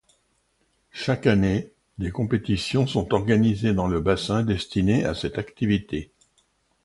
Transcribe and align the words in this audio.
Chaque 0.89 1.27
année, 1.27 1.71
des 1.99 2.09
compétitions 2.09 2.87
sont 2.87 3.13
organisées, 3.13 3.75
dans 3.75 3.87
le 3.87 3.99
bassin 4.01 4.41
destiné 4.41 5.05
à 5.05 5.13
cette 5.13 5.37
activité. 5.37 6.11